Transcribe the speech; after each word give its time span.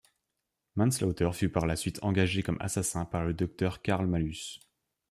Manslaughter 0.73 1.29
fut 1.31 1.49
par 1.51 1.67
la 1.67 1.75
suite 1.75 1.99
engagé 2.01 2.41
comme 2.41 2.57
assassin 2.59 3.05
par 3.05 3.23
le 3.23 3.35
docteur 3.35 3.83
Karl 3.83 4.07
Malus. 4.07 4.59